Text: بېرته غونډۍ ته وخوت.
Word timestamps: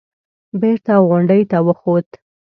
بېرته 0.61 0.93
غونډۍ 1.07 1.41
ته 1.51 1.57
وخوت. 1.67 2.09